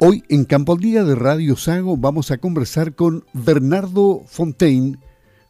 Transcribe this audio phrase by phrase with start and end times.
[0.00, 4.96] Hoy en Campo al Día de Radio Sago vamos a conversar con Bernardo Fontaine,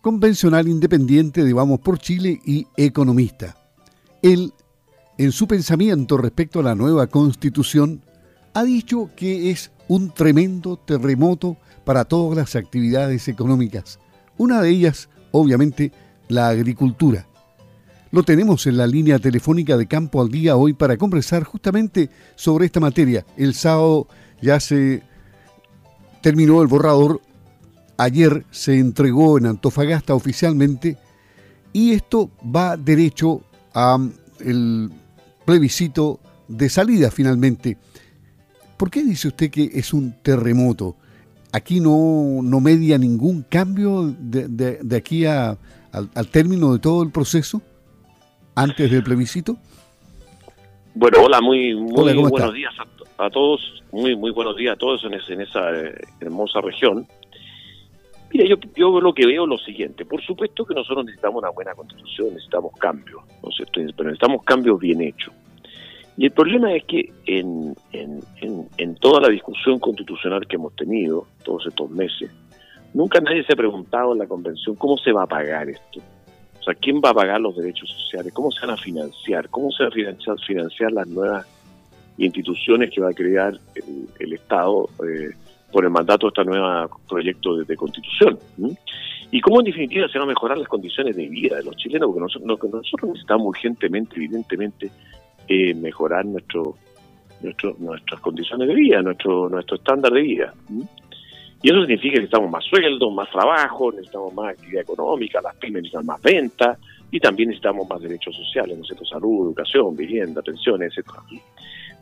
[0.00, 3.56] convencional independiente de Vamos por Chile y economista.
[4.22, 4.54] Él,
[5.18, 8.02] en su pensamiento respecto a la nueva constitución,
[8.54, 13.98] ha dicho que es un tremendo terremoto para todas las actividades económicas.
[14.38, 15.92] Una de ellas, obviamente,
[16.28, 17.26] la agricultura.
[18.10, 22.64] Lo tenemos en la línea telefónica de Campo al Día hoy para conversar justamente sobre
[22.64, 23.26] esta materia.
[23.36, 24.08] El sábado
[24.40, 25.02] ya se
[26.20, 27.20] terminó el borrador,
[27.96, 30.96] ayer se entregó en Antofagasta oficialmente
[31.72, 33.42] y esto va derecho
[33.74, 33.98] a
[34.40, 34.90] el
[35.44, 37.76] plebiscito de salida finalmente.
[38.76, 40.96] ¿Por qué dice usted que es un terremoto?
[41.52, 45.56] ¿Aquí no, no media ningún cambio de, aquí a,
[45.92, 47.62] al, término de todo el proceso
[48.54, 49.56] antes del plebiscito?
[50.94, 52.97] Bueno, hola, muy, muy buenos días a
[53.30, 57.06] todos muy muy buenos días a todos en, en esa eh, hermosa región.
[58.32, 60.04] Mira, yo, yo lo que veo es lo siguiente.
[60.04, 63.80] Por supuesto que nosotros necesitamos una buena constitución, necesitamos cambios, ¿no es cierto?
[63.96, 65.32] Pero necesitamos cambios bien hechos.
[66.18, 68.20] Y el problema es que en, en,
[68.76, 72.28] en, toda la discusión constitucional que hemos tenido todos estos meses,
[72.92, 76.00] nunca nadie se ha preguntado en la convención cómo se va a pagar esto.
[76.58, 78.32] O sea, ¿quién va a pagar los derechos sociales?
[78.34, 79.48] ¿Cómo se van a financiar?
[79.48, 81.46] ¿Cómo se van a financiar, financiar las nuevas
[82.18, 83.58] instituciones que va a crear
[84.18, 85.30] el, Estado eh,
[85.72, 88.38] por el mandato de este nuevo proyecto de, constitución.
[89.30, 92.08] Y cómo en definitiva se van a mejorar las condiciones de vida de los chilenos,
[92.08, 94.90] porque nosotros, necesitamos urgentemente, evidentemente,
[95.46, 96.76] eh, mejorar nuestro,
[97.42, 100.54] nuestro, nuestras condiciones de vida, nuestro, nuestro estándar de vida.
[101.62, 105.82] Y eso significa que necesitamos más sueldos, más trabajo, necesitamos más actividad económica, las pymes
[105.82, 106.78] necesitan más ventas
[107.10, 111.22] y también necesitamos más derechos sociales, ¿no Salud, educación, vivienda, pensiones, etcétera.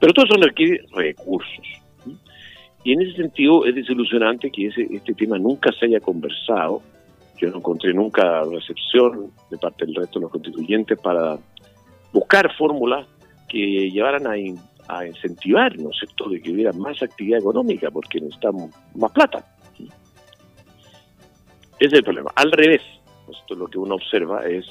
[0.00, 1.66] Pero todo eso requiere recursos.
[2.84, 6.82] Y en ese sentido es desilusionante que ese, este tema nunca se haya conversado.
[7.36, 11.38] Yo no encontré nunca recepción de parte del resto de los constituyentes para
[12.12, 13.06] buscar fórmulas
[13.48, 14.34] que llevaran a,
[14.88, 19.44] a incentivar, ¿no es cierto?, de que hubiera más actividad económica, porque necesitamos más plata.
[21.78, 22.30] Ese es el problema.
[22.36, 22.82] Al revés,
[23.30, 24.64] esto lo que uno observa es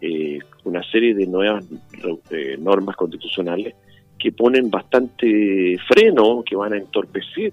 [0.00, 1.64] eh, una serie de nuevas
[2.30, 3.74] eh, normas constitucionales
[4.22, 7.52] que ponen bastante freno, que van a entorpecer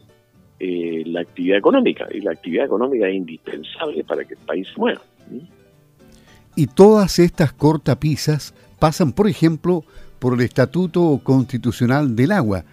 [0.60, 2.08] eh, la actividad económica.
[2.14, 5.02] Y la actividad económica es indispensable para que el país se mueva.
[6.56, 9.84] Y todas estas cortapisas pasan, por ejemplo,
[10.20, 12.66] por el Estatuto Constitucional del Agua,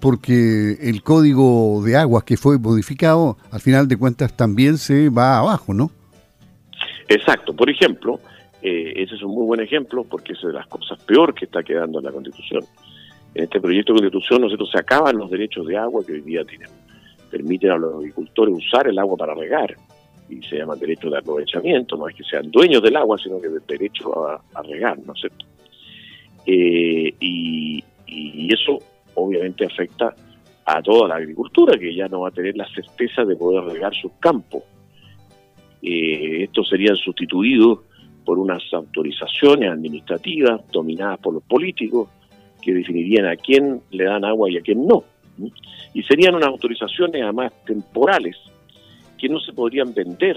[0.00, 5.38] porque el Código de Aguas que fue modificado, al final de cuentas, también se va
[5.38, 5.92] abajo, ¿no?
[7.08, 7.54] Exacto.
[7.54, 8.18] Por ejemplo,
[8.62, 11.62] eh, ese es un muy buen ejemplo porque es de las cosas peor que está
[11.62, 12.64] quedando en la Constitución
[13.34, 16.44] en este proyecto de constitución nosotros se acaban los derechos de agua que hoy día
[16.44, 16.68] tienen,
[17.30, 19.76] permiten a los agricultores usar el agua para regar
[20.28, 23.48] y se llaman derecho de aprovechamiento, no es que sean dueños del agua, sino que
[23.48, 25.46] del derecho a, regar, ¿no es cierto?
[26.46, 27.84] Eh, y,
[28.52, 28.78] eso
[29.14, 30.14] obviamente afecta
[30.64, 33.94] a toda la agricultura, que ya no va a tener la certeza de poder regar
[33.94, 34.62] sus campos.
[35.82, 37.80] Eh, estos serían sustituidos
[38.24, 42.08] por unas autorizaciones administrativas dominadas por los políticos,
[42.68, 45.02] que definirían a quién le dan agua y a quién no.
[45.94, 48.36] Y serían unas autorizaciones además temporales
[49.16, 50.36] que no se podrían vender,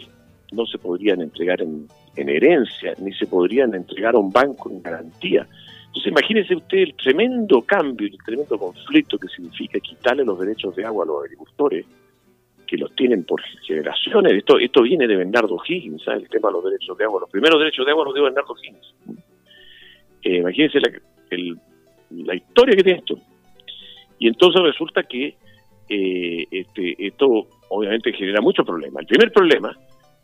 [0.53, 5.45] no se podrían entregar en, herencia, ni se podrían entregar a un banco en garantía.
[5.87, 10.85] Entonces imagínese usted el tremendo cambio, el tremendo conflicto que significa quitarle los derechos de
[10.85, 11.85] agua a los agricultores,
[12.65, 14.31] que los tienen por generaciones.
[14.35, 17.19] Esto, esto viene de Bernardo Higgins, el tema de los derechos de agua.
[17.19, 18.93] Los primeros derechos de agua los dio Bernardo Higgins.
[20.23, 20.77] Eh, imagínense
[21.31, 21.59] el
[22.11, 23.19] la historia que tiene esto.
[24.19, 25.35] Y entonces resulta que
[25.89, 29.01] eh, este, esto obviamente genera muchos problemas.
[29.01, 29.75] El primer problema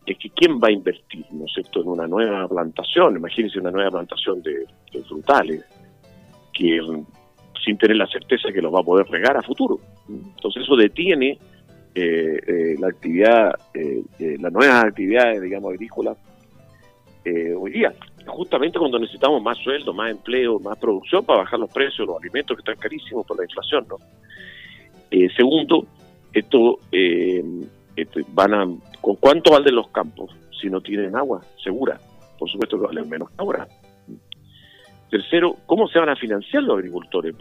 [0.06, 3.72] es que quién va a invertir, ¿no es cierto?, en una nueva plantación, imagínense una
[3.72, 4.66] nueva plantación de,
[5.04, 5.66] frutales,
[6.54, 6.80] que
[7.64, 9.80] sin tener la certeza que los va a poder regar a futuro.
[10.08, 11.38] Entonces eso detiene
[11.94, 13.52] eh, eh, la actividad,
[14.40, 16.18] las nuevas actividades, digamos, agrícolas
[17.26, 17.94] hoy día
[18.28, 22.56] justamente cuando necesitamos más sueldo, más empleo, más producción para bajar los precios, los alimentos
[22.56, 23.98] que están carísimos por la inflación, ¿no?
[25.10, 25.86] Eh, segundo,
[26.34, 27.44] esto eh,
[27.96, 28.66] este, van a,
[29.02, 32.00] ¿con cuánto valen los campos si no tienen agua segura?
[32.38, 33.68] Por supuesto que valen menos ahora.
[35.10, 37.36] Tercero, ¿cómo se van a financiar los agricultores?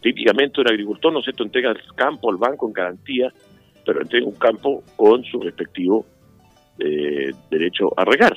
[0.00, 3.32] típicamente un agricultor, ¿no cierto?, entrega el campo al banco en garantía,
[3.84, 6.06] pero entrega un campo con su respectivo
[6.78, 8.36] eh, derecho a regar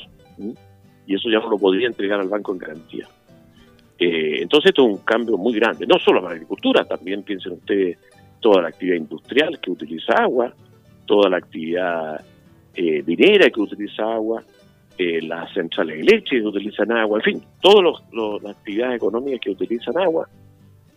[1.05, 3.07] y eso ya no lo podría entregar al banco en garantía.
[3.97, 7.53] Eh, entonces esto es un cambio muy grande, no solo para la agricultura, también piensen
[7.53, 7.99] ustedes
[8.39, 10.53] toda la actividad industrial que utiliza agua,
[11.05, 12.23] toda la actividad
[12.73, 14.43] eh, minera que utiliza agua,
[14.97, 18.01] eh, las centrales de leche que utilizan agua, en fin, todas
[18.41, 20.27] las actividades económicas que utilizan agua,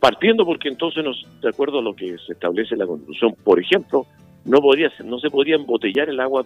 [0.00, 3.60] partiendo porque entonces, nos, de acuerdo a lo que se establece en la Constitución, por
[3.60, 4.06] ejemplo,
[4.44, 6.44] no podría no se podría embotellar el agua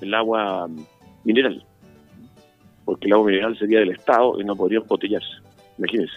[0.00, 0.84] el agua mm,
[1.24, 1.64] mineral
[2.84, 5.40] porque el agua mineral sería del Estado y no podría embotellarse
[5.78, 6.14] imagínense.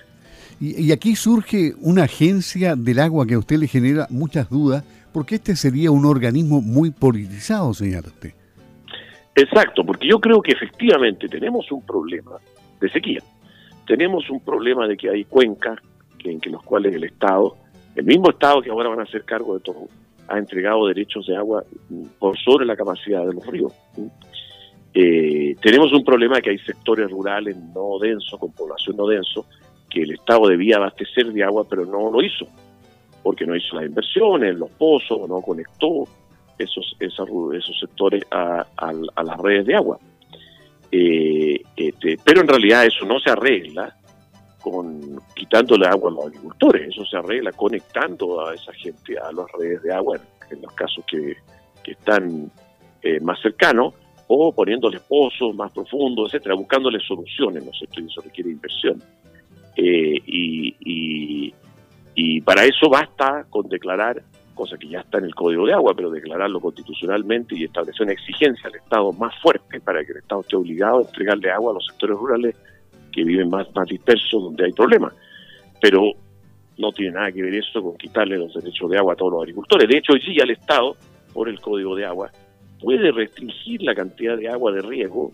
[0.60, 5.36] Y, aquí surge una agencia del agua que a usted le genera muchas dudas porque
[5.36, 8.06] este sería un organismo muy politizado señor
[9.36, 12.38] exacto porque yo creo que efectivamente tenemos un problema
[12.80, 13.20] de sequía.
[13.88, 15.80] Tenemos un problema de que hay cuencas
[16.24, 17.58] en que los cuales el Estado
[17.96, 19.88] el mismo Estado que ahora van a hacer cargo de todo
[20.28, 21.64] ha entregado derechos de agua
[22.20, 23.74] por sobre la capacidad de los ríos.
[24.94, 29.46] Eh, tenemos un problema que hay sectores rurales no densos, con población no denso,
[29.90, 32.48] que el Estado debía abastecer de agua, pero no lo hizo,
[33.24, 36.08] porque no hizo las inversiones, los pozos, no conectó
[36.58, 37.28] esos, esos,
[37.80, 38.66] sectores a,
[39.24, 40.00] las redes de agua.
[40.92, 43.96] Eh, este, pero en realidad eso no se arregla
[44.62, 46.90] con quitándole agua a los agricultores.
[46.90, 50.20] Eso se arregla conectando a esa gente a las redes de agua,
[50.50, 51.36] en, los casos que,
[51.86, 52.50] están
[53.02, 53.94] eh, más cercanos,
[54.36, 59.02] o poniéndoles pozos más profundos, etcétera, buscándole soluciones, ¿no sé, eso requiere inversión.
[59.76, 61.54] Eh, y,
[62.16, 64.22] y, para eso basta con declarar,
[64.54, 68.14] cosa que ya está en el Código de Agua, pero declararlo constitucionalmente y establecer una
[68.14, 71.76] exigencia al Estado más fuerte para que el Estado esté obligado a entregarle agua a
[71.76, 72.56] los sectores rurales
[73.12, 75.14] que viven más, dispersos, donde hay problemas.
[75.80, 76.12] Pero
[76.78, 79.42] no tiene nada que ver eso con quitarle los derechos de agua a todos los
[79.42, 79.88] agricultores.
[79.88, 80.96] De hecho, hoy sí, el Estado,
[81.34, 82.32] por el Código de Agua,
[82.84, 85.32] puede restringir la cantidad de agua de riego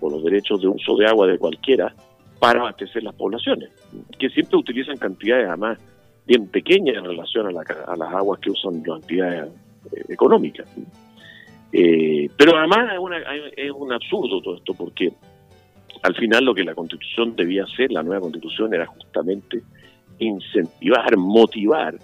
[0.00, 1.94] o los derechos de uso de agua de cualquiera
[2.38, 3.68] para abastecer las poblaciones,
[4.18, 5.78] que siempre utilizan cantidades además
[6.26, 9.50] bien pequeñas en relación a, las aguas que usan las entidades
[9.92, 10.66] eh, económicas.
[11.72, 12.90] Eh, pero además
[13.56, 15.12] es un absurdo todo esto, porque
[16.02, 19.62] al final lo que la constitución debía hacer, la nueva constitución, era justamente
[20.18, 21.94] incentivar, motivar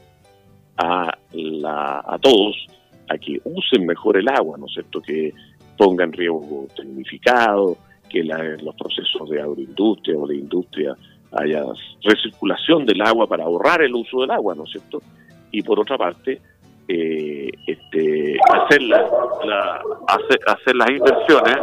[0.76, 2.66] a, la, a todos
[3.08, 5.00] a que usen mejor el agua, ¿no es cierto?
[5.00, 5.32] Que
[5.76, 7.76] pongan riego tecnificado,
[8.08, 10.96] que los procesos de agroindustria o de industria
[11.32, 11.64] haya
[12.02, 15.02] recirculación del agua para ahorrar el uso del agua, ¿no es cierto?
[15.50, 16.40] Y por otra parte,
[16.88, 19.04] eh, este, hacer, la,
[20.46, 21.56] hacer las inversiones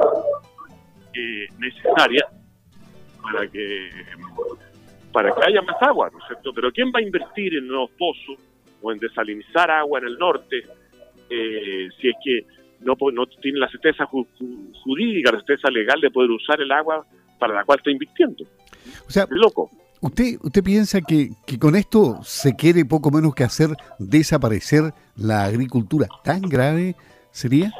[1.13, 2.27] eh, necesaria
[3.21, 3.89] para que
[5.13, 6.51] para que haya más agua, ¿no es cierto?
[6.53, 8.37] Pero ¿quién va a invertir en nuevos pozos
[8.81, 10.63] o en desalinizar agua en el norte
[11.33, 12.45] eh, si es que
[12.81, 17.06] no, no tiene la certeza jurídica, la certeza legal de poder usar el agua
[17.39, 18.44] para la cual está invirtiendo?
[19.07, 19.69] O sea, loco.
[20.01, 23.69] ¿Usted, usted piensa que, que con esto se quiere poco menos que hacer
[24.00, 26.07] desaparecer la agricultura?
[26.24, 26.95] ¿Tan grave
[27.31, 27.71] sería?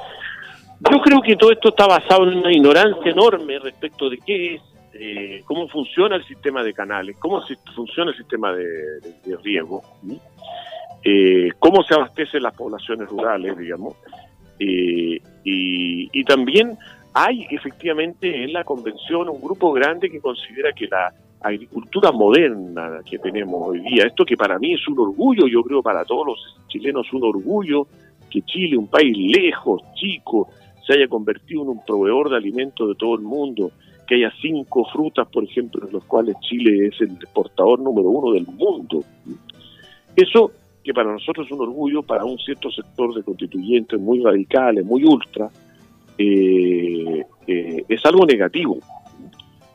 [0.92, 4.62] Yo creo que todo esto está basado en una ignorancia enorme respecto de qué es,
[4.94, 7.42] eh, cómo funciona el sistema de canales, cómo
[7.76, 8.66] funciona el sistema de,
[9.44, 9.82] riego,
[11.04, 13.96] eh, cómo se abastecen las poblaciones rurales, digamos,
[14.60, 16.78] eh, y, y también
[17.14, 23.20] hay efectivamente en la convención un grupo grande que considera que la agricultura moderna que
[23.20, 26.58] tenemos hoy día, esto que para mí es un orgullo, yo creo para todos los
[26.70, 27.88] chilenos un orgullo,
[28.30, 30.50] que Chile, un país lejos, chico,
[30.86, 33.72] se haya convertido en un proveedor de alimentos de todo el mundo,
[34.08, 38.34] que haya cinco frutas, por ejemplo, en los cuales Chile es el exportador número uno
[38.34, 39.04] del mundo.
[40.16, 40.51] Eso
[40.84, 45.04] que para nosotros es un orgullo, para un cierto sector de constituyentes muy radicales, muy
[45.06, 45.50] ultra,
[46.18, 48.78] eh, eh, es algo negativo.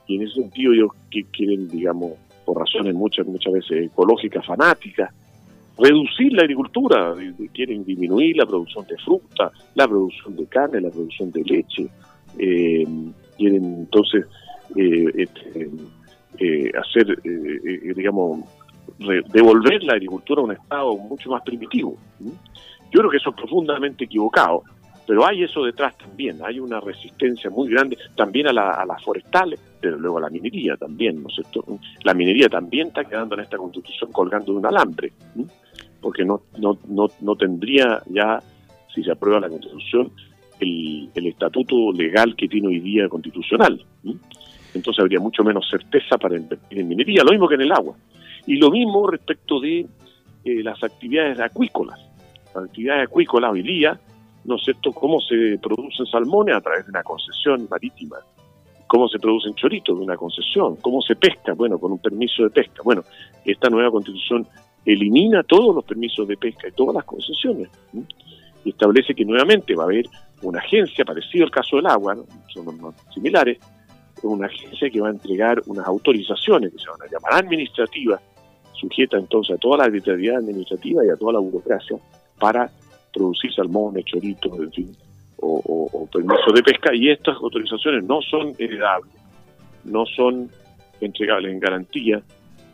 [0.07, 2.13] Y en ese sentido ellos que quieren, digamos,
[2.45, 5.13] por razones muchas, muchas veces ecológicas, fanáticas,
[5.79, 7.15] reducir la agricultura,
[7.55, 11.87] quieren disminuir la producción de fruta, la producción de carne, la producción de leche,
[12.39, 12.87] eh,
[13.37, 14.27] quieren entonces
[14.77, 17.21] eh, este, hacer,
[17.95, 18.41] digamos,
[19.33, 21.97] devolver la agricultura a un estado mucho más primitivo.
[22.21, 24.63] Yo creo que eso es profundamente equivocado,
[25.07, 29.99] pero hay eso detrás también, hay una resistencia muy grande también a, las forestales, pero
[29.99, 31.65] luego a la minería también, ¿no es cierto?
[32.05, 35.13] La minería también está quedando en esta constitución colgando de un alambre
[36.01, 38.43] porque no, no, no, no tendría ya,
[38.95, 40.11] si se aprueba la Constitución,
[40.61, 43.85] el, el estatuto legal que tiene hoy día constitucional.
[44.75, 47.97] Entonces habría mucho menos certeza para invertir en minería, lo mismo que en el agua.
[48.49, 52.01] Y lo mismo respecto de eh, las actividades acuícolas.
[52.55, 54.01] Las actividades acuícolas hoy día,
[54.47, 58.17] ¿no es cierto?, cómo se producen salmones a través de una concesión marítima,
[58.87, 62.49] cómo se producen choritos de una concesión, cómo se pesca, bueno, con un permiso de
[62.49, 62.81] pesca.
[62.83, 63.03] Bueno,
[63.45, 64.49] esta nueva constitución
[64.87, 67.69] elimina todos los permisos de pesca y todas las concesiones
[68.65, 70.07] y establece que nuevamente va a haber
[70.41, 72.17] una agencia, parecido al caso del agua,
[72.55, 73.59] son similares,
[74.23, 78.23] una agencia que va a entregar unas autorizaciones que se van a llamar administrativas,
[78.79, 81.97] sujeta entonces a toda la arbitrariedad administrativa y a toda la burocracia
[82.39, 82.71] para
[83.13, 84.97] producir salmones, choritos, en fin,
[85.41, 89.13] o, o, permisos de pesca, y estas autorizaciones no son heredables,
[89.85, 90.51] no son
[91.01, 92.23] entregables en garantía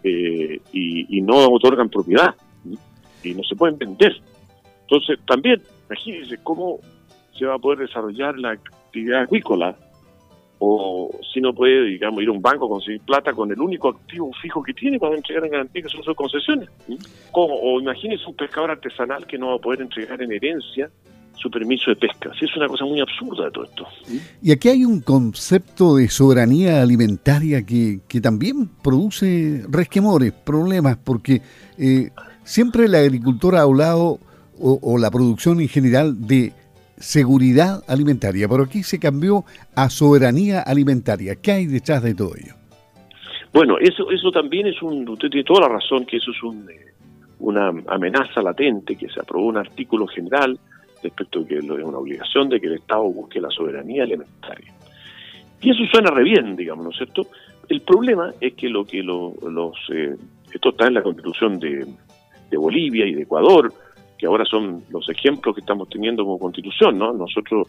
[0.02, 2.34] eh, y, y, no otorgan propiedad
[3.22, 4.14] y no se pueden vender.
[4.82, 6.80] Entonces, también, imagínense cómo
[7.36, 9.76] se va a poder desarrollar la actividad acuícola
[10.58, 13.88] o si no puede, digamos, ir a un banco a conseguir plata con el único
[13.88, 16.68] activo fijo que tiene para entregar en garantía, que son sus concesiones.
[17.32, 20.90] O imagínese un pescador artesanal que no va a poder entregar en herencia
[21.36, 22.30] su permiso de pesca.
[22.38, 23.86] Sí, es una cosa muy absurda todo esto.
[24.40, 31.42] Y aquí hay un concepto de soberanía alimentaria que, que también produce resquemores, problemas, porque
[31.76, 32.10] eh,
[32.44, 34.20] siempre el agricultor ha hablado,
[34.58, 36.52] o, o la producción en general, de
[36.96, 41.36] seguridad alimentaria, pero aquí se cambió a soberanía alimentaria.
[41.36, 42.54] ¿Qué hay detrás de todo ello?
[43.52, 46.68] Bueno, eso, eso también es un, usted tiene toda la razón que eso es un,
[46.68, 46.94] eh,
[47.38, 50.58] una amenaza latente, que se aprobó un artículo general
[51.02, 54.72] respecto de que es una obligación de que el Estado busque la soberanía alimentaria.
[55.60, 57.26] Y eso suena re bien, digamos, ¿no es cierto?
[57.68, 59.34] El problema es que lo que los,
[59.92, 60.16] eh,
[60.52, 61.86] esto está en la constitución de,
[62.50, 63.72] de Bolivia y de Ecuador,
[64.18, 67.12] que ahora son los ejemplos que estamos teniendo como constitución, ¿no?
[67.12, 67.68] Nosotros,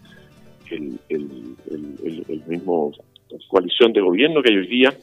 [0.70, 2.92] el, el, mismo
[3.48, 4.94] coalición de gobierno que hay hoy día,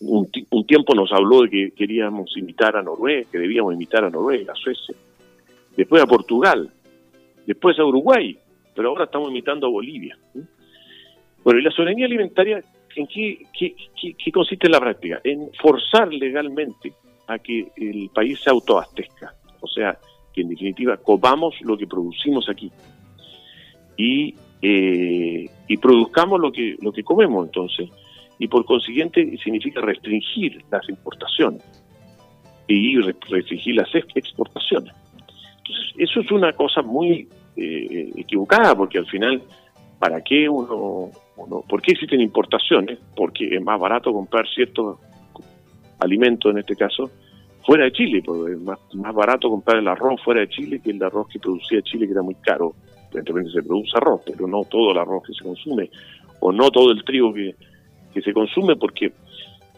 [0.00, 0.30] un,
[0.66, 4.56] tiempo nos habló de que queríamos invitar a Noruega, que debíamos invitar a Noruega, a
[4.56, 4.94] Suecia,
[5.76, 6.70] después a Portugal,
[7.46, 8.38] después a Uruguay,
[8.74, 10.16] pero ahora estamos invitando a Bolivia.
[11.42, 12.62] Bueno, y la soberanía alimentaria,
[12.94, 13.74] ¿en qué, qué,
[14.16, 15.20] qué consiste en la práctica?
[15.24, 16.92] En forzar legalmente
[17.26, 19.34] a que el país se autoabastezca.
[19.60, 19.98] O sea,
[20.40, 22.70] en definitiva comamos lo que producimos aquí
[23.96, 27.90] y, eh, y produzcamos lo que, lo que comemos entonces,
[28.38, 31.62] y por consiguiente significa restringir las importaciones
[32.68, 34.94] y restringir las exportaciones.
[35.58, 39.42] Entonces, eso es una cosa muy eh, equivocada, porque al final,
[39.98, 42.98] ¿para qué uno, uno, por qué existen importaciones?
[43.16, 44.98] Porque es más barato comprar ciertos
[45.98, 47.10] alimentos, en este caso,
[47.68, 50.90] fuera de Chile, porque es más, más barato comprar el arroz fuera de Chile que
[50.90, 52.74] el arroz que producía Chile, que era muy caro.
[53.10, 55.90] Evidentemente se produce arroz, pero no todo el arroz que se consume,
[56.40, 57.54] o no todo el trigo que,
[58.14, 59.12] que se consume, porque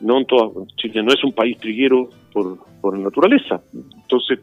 [0.03, 3.61] no en todo, Chile no es un país triguero por, por naturaleza.
[3.75, 4.39] Entonces,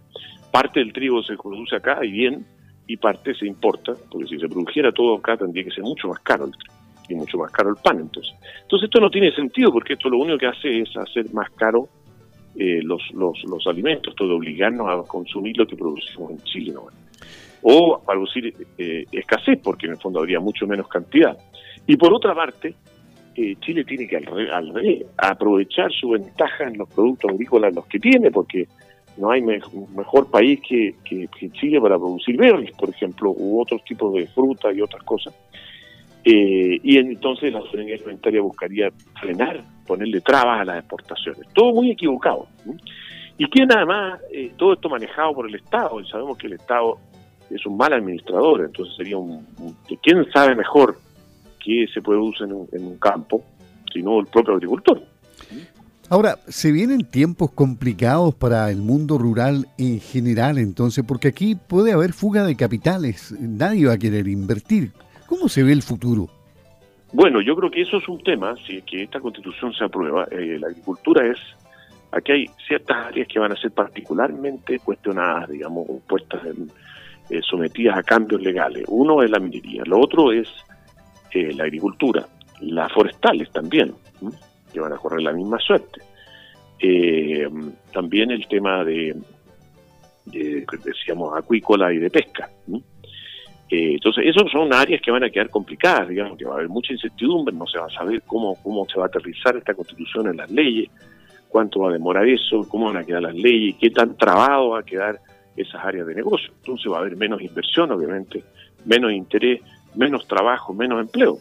[0.52, 2.46] parte del trigo se produce acá y bien,
[2.86, 6.20] y parte se importa, porque si se produjera todo acá tendría que ser mucho más
[6.20, 6.74] caro el trigo
[7.08, 8.36] y mucho más caro el pan entonces.
[8.64, 11.88] Entonces esto no tiene sentido porque esto lo único que hace es hacer más caro
[12.60, 16.74] eh, los, los, los, alimentos, todo obligarnos a consumir lo que producimos en Chile.
[16.74, 16.88] ¿no?
[17.62, 21.38] O a producir eh, escasez, porque en el fondo habría mucho menos cantidad.
[21.86, 22.74] Y por otra parte,
[23.36, 24.74] eh, Chile tiene que al,
[25.18, 28.68] aprovechar su ventaja en los productos agrícolas los que tiene, porque
[29.18, 34.14] no hay mejor país que, que, Chile para producir berries, por ejemplo, u otros tipos
[34.16, 35.36] de fruta y otras cosas.
[36.30, 41.48] Eh, y entonces la soberanía alimentaria buscaría frenar, ponerle trabas a las exportaciones.
[41.54, 42.48] Todo muy equivocado.
[43.38, 46.54] Y que nada más, eh, todo esto manejado por el Estado, y sabemos que el
[46.54, 46.98] Estado
[47.50, 49.48] es un mal administrador, entonces sería un,
[50.04, 51.00] ¿quién sabe mejor
[51.64, 53.46] qué se usar en un, en un campo,
[53.94, 55.02] sino el propio agricultor?
[56.10, 61.94] Ahora, se vienen tiempos complicados para el mundo rural en general, entonces, porque aquí puede
[61.94, 64.92] haber fuga de capitales, nadie va a querer invertir.
[65.38, 66.28] ¿Cómo se ve el futuro?
[67.14, 70.28] Bueno, yo creo que eso es un tema, si es que esta constitución se aprueba.
[70.32, 71.38] Eh, la agricultura es,
[72.12, 76.42] aquí hay ciertas áreas que van a ser particularmente cuestionadas, digamos, puestas
[77.30, 78.86] eh, sometidas a cambios legales.
[78.88, 80.50] Uno es la minería, lo otro es
[81.32, 82.28] eh, la agricultura,
[82.62, 83.94] las forestales también,
[84.74, 86.02] que van a correr la misma suerte.
[87.94, 89.16] también el tema de,
[90.26, 92.50] de, decíamos, acuícola y de pesca.
[93.70, 96.70] Eh, entonces, esas son áreas que van a quedar complicadas, digamos, que va a haber
[96.70, 100.28] mucha incertidumbre, no se va a saber cómo, cómo se va a aterrizar esta constitución
[100.28, 100.90] en las leyes,
[101.50, 104.80] cuánto va a demorar eso, cómo van a quedar las leyes, qué tan trabado va
[104.80, 105.20] a quedar
[105.56, 106.52] esas áreas de negocio.
[106.60, 108.44] Entonces va a haber menos inversión, obviamente,
[108.86, 109.62] menos interés,
[109.96, 111.40] menos trabajo, menos empleo.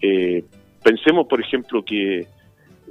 [0.00, 0.44] Eh,
[0.82, 2.26] pensemos, por ejemplo, que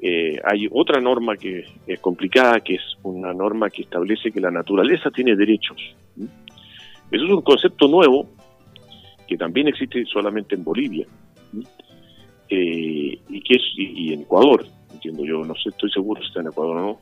[0.01, 4.51] eh, hay otra norma que es complicada, que es una norma que establece que la
[4.51, 5.77] naturaleza tiene derechos.
[7.11, 8.27] Eso es un concepto nuevo
[9.27, 11.05] que también existe solamente en Bolivia
[12.49, 16.41] eh, y que es y, en Ecuador, entiendo yo, no sé, estoy seguro si está
[16.41, 16.99] en Ecuador o no,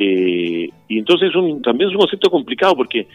[0.00, 3.08] Eh, y entonces un, también es un concepto complicado porque,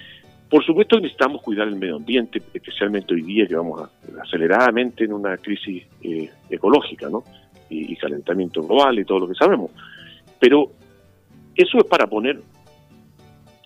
[0.50, 3.90] por supuesto, necesitamos cuidar el medio ambiente, especialmente hoy día que vamos
[4.22, 7.24] aceleradamente en una crisis eh, ecológica, ¿no?
[7.70, 9.72] Y, calentamiento global y todo lo que sabemos.
[10.40, 10.74] Pero
[11.56, 12.42] eso es para poner,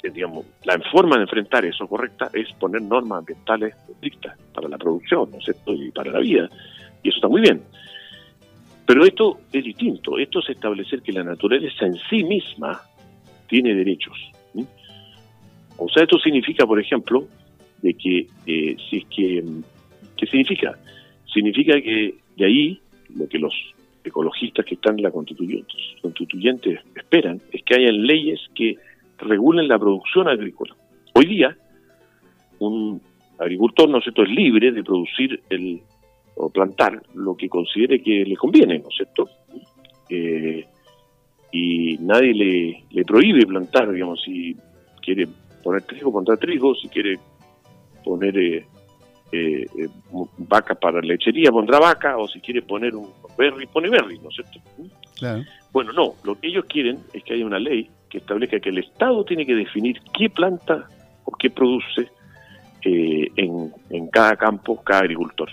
[0.03, 5.29] digamos, la forma de enfrentar eso correcta es poner normas ambientales estrictas para la producción,
[5.31, 5.73] ¿no es cierto?
[5.73, 6.49] Y para la vida.
[7.03, 7.61] Y eso está muy bien.
[8.85, 10.17] Pero esto es distinto.
[10.17, 12.81] Esto es establecer que la naturaleza en sí misma
[13.47, 14.17] tiene derechos.
[15.77, 17.27] O sea, esto significa, por ejemplo,
[17.81, 19.43] de que eh, si es que,
[20.15, 20.77] ¿qué significa?
[21.31, 22.79] Significa que de ahí
[23.15, 23.53] lo que los
[24.03, 28.77] ecologistas que están en la constituyente, constituyente esperan es que hayan leyes que
[29.17, 30.75] regulen la producción agrícola.
[31.13, 31.57] Hoy día,
[32.59, 33.01] un
[33.39, 35.81] agricultor, ¿no es cierto?, es libre de producir el,
[36.35, 39.29] o plantar lo que considere que le conviene, ¿no es cierto?
[40.09, 40.65] Eh,
[41.51, 44.55] y nadie le, le prohíbe plantar, digamos, si
[45.01, 45.27] quiere
[45.63, 47.17] poner trigo, pondrá trigo, si quiere
[48.03, 48.65] poner eh,
[49.31, 49.89] eh, eh
[50.37, 54.35] vaca para lechería, pondrá vaca, o si quiere poner un berry, pone berry, ¿no es
[54.35, 54.59] cierto?
[55.15, 55.43] Claro.
[55.71, 58.79] Bueno, no, lo que ellos quieren es que haya una ley que establezca que el
[58.79, 60.87] Estado tiene que definir qué planta
[61.25, 62.09] o qué produce
[62.83, 65.49] en, en cada campo, cada agricultor.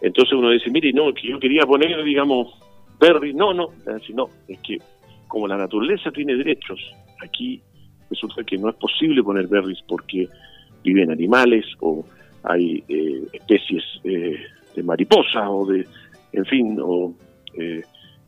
[0.00, 2.54] Entonces uno dice, mire, no, que yo quería poner, digamos,
[3.00, 3.34] berry.
[3.34, 3.68] No, no,
[4.14, 4.78] no, es que
[5.26, 6.80] como la naturaleza tiene derechos,
[7.22, 7.60] aquí
[8.10, 10.28] resulta que no es posible poner berries porque
[10.82, 12.04] viven animales o
[12.44, 14.38] hay eh, especies eh,
[14.74, 15.86] de mariposa o de,
[16.32, 17.12] en fin, o
[17.54, 17.82] eh,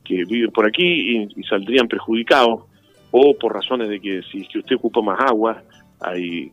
[0.05, 2.65] que viven por aquí y, saldrían perjudicados
[3.11, 5.62] o por razones de que si que usted ocupa más agua
[6.00, 6.52] hay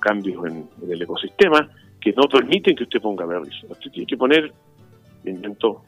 [0.00, 1.70] cambios en, en el ecosistema
[2.04, 3.64] que no permiten que usted ponga berries.
[3.64, 4.52] Usted tiene que poner,
[5.24, 5.82] invento,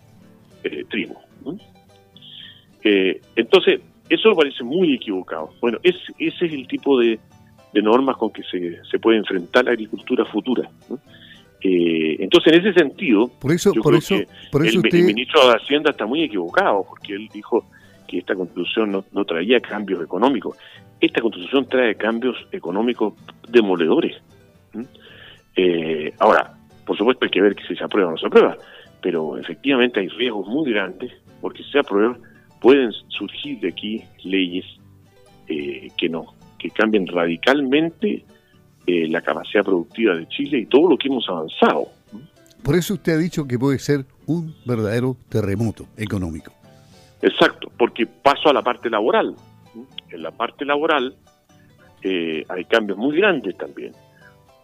[0.65, 1.15] eh, trigo.
[2.83, 5.51] Eh, entonces, eso me parece muy equivocado.
[5.61, 7.21] Bueno, ese es el tipo de,
[7.75, 10.71] normas con que se, se, puede enfrentar la agricultura futura.
[11.61, 16.23] Eh, entonces, en ese sentido, por eso, por eso, el, ministro de Hacienda está muy
[16.23, 17.67] equivocado, porque él dijo
[18.07, 20.57] que esta constitución no, no traía cambios económicos.
[21.01, 23.15] Esta constitución trae cambios económicos
[23.49, 24.17] demoledores.
[25.57, 28.57] Eh, ahora, por supuesto hay que ver que si se aprueba o no se aprueba,
[29.01, 32.17] pero efectivamente hay riesgos muy grandes porque si se aprueba
[32.61, 34.65] pueden surgir de aquí leyes
[35.49, 38.25] eh, que no, que cambien radicalmente
[38.87, 41.89] eh, la capacidad productiva de Chile y todo lo que hemos avanzado.
[42.63, 46.53] Por eso usted ha dicho que puede ser un verdadero terremoto económico.
[47.23, 49.35] Exacto, porque paso a la parte laboral.
[50.11, 51.17] En la parte laboral
[52.49, 53.93] hay cambios muy grandes también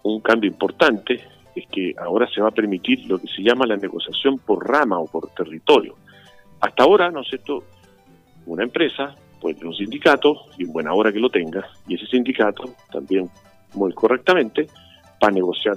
[0.03, 1.21] un cambio importante
[1.55, 4.99] es que ahora se va a permitir lo que se llama la negociación por rama
[4.99, 5.97] o por territorio.
[6.61, 7.65] Hasta ahora, ¿no es cierto?
[8.47, 12.07] Una empresa puede tener un sindicato y en buena hora que lo tenga, y ese
[12.07, 13.29] sindicato también
[13.75, 14.67] muy correctamente
[15.23, 15.77] va a negociar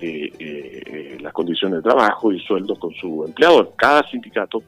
[0.00, 3.72] eh, eh, las condiciones de trabajo y sueldos con su empleador.
[3.76, 4.62] Cada sindicato,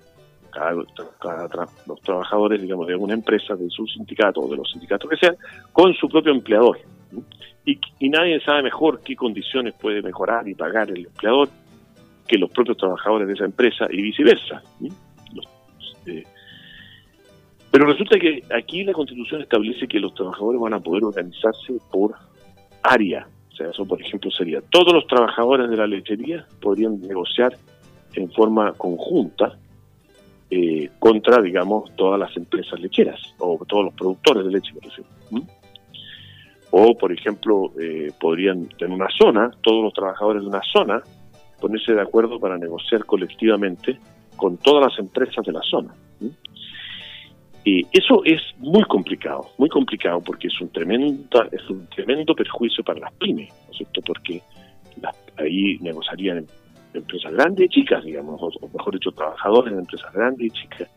[0.50, 5.16] cada, los trabajadores, digamos, de alguna empresa, de su sindicato o de los sindicatos que
[5.16, 5.36] sean,
[5.72, 6.78] con su propio empleador
[8.00, 11.48] y, nadie sabe mejor qué condiciones puede mejorar y pagar el empleador
[12.26, 14.62] que los propios trabajadores de esa empresa y viceversa.
[16.06, 16.24] Eh,
[17.70, 22.14] pero resulta que aquí la Constitución establece que los trabajadores van a poder organizarse por
[22.82, 23.28] área.
[23.52, 27.56] O sea, eso por ejemplo sería, todos los trabajadores de la lechería podrían negociar
[28.14, 29.58] en forma conjunta
[30.50, 35.58] eh, contra, digamos, todas las empresas lecheras o todos los productores de leche, ejemplo
[36.70, 41.02] o por ejemplo eh, podrían en una zona, todos los trabajadores de una zona,
[41.60, 43.98] ponerse de acuerdo para negociar colectivamente
[44.36, 45.94] con todas las empresas de la zona.
[47.64, 52.84] Y eso es muy complicado, muy complicado porque es un tremendo, es un tremendo perjuicio
[52.84, 54.00] para las pymes, ¿no es cierto?
[54.02, 54.40] Porque
[55.36, 56.46] ahí negociarían
[56.94, 60.88] empresas grandes y chicas, digamos, o mejor dicho, trabajadores de empresas grandes y chicas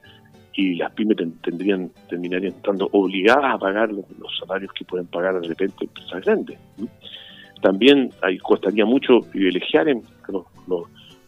[0.53, 4.05] y las pymes tendrían terminarían estando obligadas a pagar los,
[4.37, 6.59] salarios que pueden pagar de repente empresas grandes.
[7.61, 10.01] También ahí costaría mucho privilegiar en,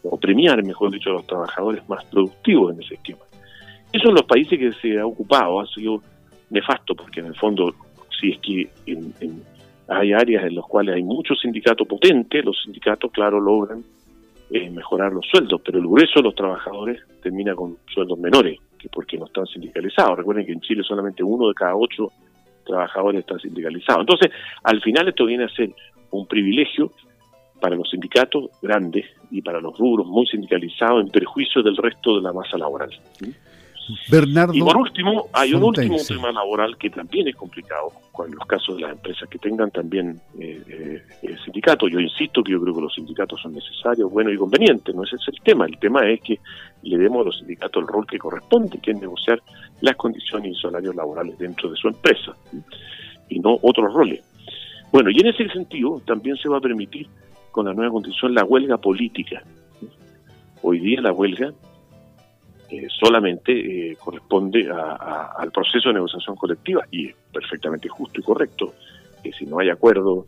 [0.02, 3.22] o premiar, mejor dicho, a los trabajadores más productivos en ese esquema.
[3.92, 6.02] Eso en los países que se ha ocupado ha sido
[6.50, 7.74] nefasto, porque en el fondo,
[8.20, 8.68] si es que
[9.88, 13.84] hay áreas en las cuales hay muchos sindicatos potentes, los sindicatos, claro, logran
[14.56, 18.60] eh, mejorar los sueldos, pero el grueso de los trabajadores termina con sueldos menores
[18.92, 20.16] porque no están sindicalizados.
[20.16, 22.12] Recuerden que en Chile solamente uno de cada ocho
[22.64, 24.02] trabajadores está sindicalizado.
[24.02, 24.30] Entonces,
[24.62, 25.74] al final esto viene a ser
[26.12, 26.92] un privilegio
[27.60, 32.22] para los sindicatos grandes y para los rubros muy sindicalizados en perjuicio del resto de
[32.22, 32.90] la masa laboral.
[34.10, 34.54] Bernardo.
[34.54, 38.76] Y por último, hay un último tema laboral que también es complicado, con los casos
[38.76, 41.90] de las empresas que tengan también eh, eh, sindicatos.
[41.90, 45.16] Yo insisto que yo creo que los sindicatos son necesarios, buenos y convenientes, no ese
[45.16, 45.66] es el tema.
[45.66, 46.38] El tema es que
[46.82, 49.42] le demos a los sindicatos el rol que corresponde, que es negociar
[49.80, 52.34] las condiciones y salarios laborales dentro de su empresa,
[53.28, 54.22] y no otros roles.
[54.92, 57.08] Bueno, y en ese sentido también se va a permitir
[57.50, 59.42] con la nueva constitución la huelga política.
[60.62, 61.52] Hoy día la huelga
[62.70, 63.52] eh, solamente
[63.92, 68.74] eh, corresponde al proceso de negociación colectiva y es perfectamente justo y correcto
[69.22, 70.26] que si no hay acuerdo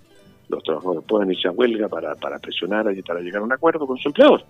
[0.49, 3.87] los trabajadores puedan irse a huelga para, para presionar y para llegar a un acuerdo
[3.87, 4.45] con su empleador.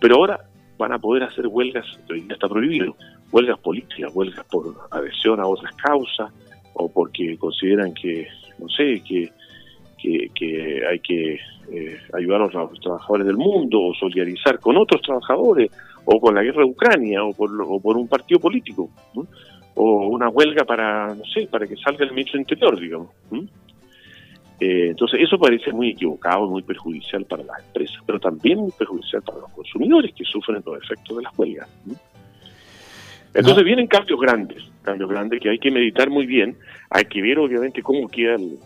[0.00, 0.40] Pero ahora
[0.78, 2.96] van a poder hacer huelgas, hoy está prohibido,
[3.30, 6.32] huelgas políticas, huelgas por adhesión a otras causas
[6.74, 8.26] o porque consideran que
[8.58, 9.30] no sé, que,
[9.98, 11.34] que, hay que
[11.72, 15.70] eh, ayudar a los trabajadores del mundo o solidarizar con otros trabajadores
[16.04, 18.90] o con la guerra de Ucrania o por, o por un partido político
[19.74, 23.10] o una huelga para, no sé, para que salga el ministro interior, digamos.
[24.60, 29.22] Eh, entonces eso parece muy equivocado, muy perjudicial para las empresas, pero también muy perjudicial
[29.22, 31.68] para los consumidores que sufren los efectos de las huelgas.
[33.34, 36.56] Entonces vienen cambios grandes, cambios grandes que hay que meditar muy bien,
[36.88, 38.58] hay que ver obviamente cómo queda el,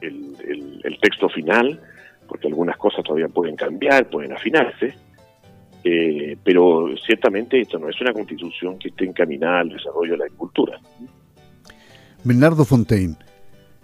[0.00, 1.80] el, texto final,
[2.26, 4.94] porque algunas cosas todavía pueden cambiar, pueden afinarse,
[5.84, 10.24] eh, pero ciertamente esto no es una constitución que esté encaminada al desarrollo de la
[10.24, 10.78] agricultura.
[12.22, 13.16] Bernardo Fontaine,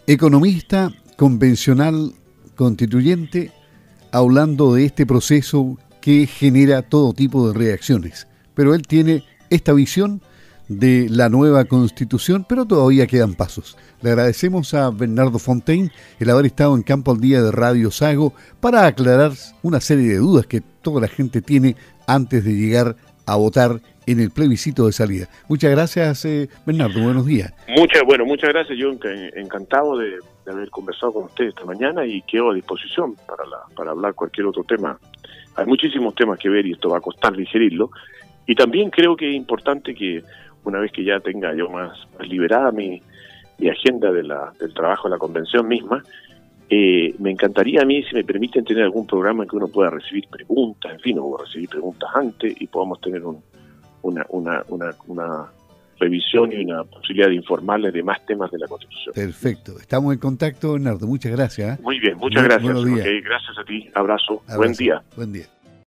[0.07, 2.13] economista convencional
[2.55, 3.51] constituyente,
[4.13, 10.21] hablando de este proceso que genera todo tipo de reacciones, pero él tiene esta visión
[10.69, 13.77] de la nueva constitución, pero todavía quedan pasos.
[14.03, 18.33] Le agradecemos a Bernardo Fontaine el haber estado en campo al día de Radio Sago
[18.61, 21.77] para aclarar una serie de dudas que toda la gente tiene
[22.07, 25.29] antes de llegar a votar en el plebiscito de salida.
[25.49, 27.03] Muchas gracias, eh, Bernardo.
[27.03, 27.53] Buenos días.
[27.69, 28.79] Muchas, bueno, muchas gracias.
[28.79, 28.91] Yo
[29.35, 33.43] encantado de, haber conversado con usted esta mañana y quedo a disposición para,
[33.75, 34.97] para hablar cualquier otro tema.
[35.57, 37.91] Hay muchísimos temas que ver y esto va a costar digerirlo.
[38.47, 40.23] Y también creo que es importante que
[40.67, 43.01] una vez que ya tenga yo más, liberada mi,
[43.71, 46.03] agenda de la, del trabajo de la convención misma,
[46.69, 49.91] eh, me encantaría a mí, si me permiten, tener algún programa en que uno pueda
[49.91, 55.47] recibir preguntas, en fin, o recibir preguntas antes y podamos tener una, una, una, una
[55.99, 59.15] revisión y una posibilidad de informarles de más temas de la Constitución.
[59.15, 59.79] Perfecto.
[59.81, 61.07] Estamos en contacto, Bernardo.
[61.07, 61.79] Muchas gracias.
[61.79, 61.83] ¿eh?
[61.83, 62.85] Muy bien, muchas gracias.
[62.85, 63.89] gracias a ti.
[63.95, 64.43] Abrazo.
[64.57, 65.03] Buen día.
[65.17, 65.47] Buen día.